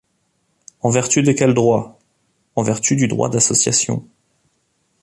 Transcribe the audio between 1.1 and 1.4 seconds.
de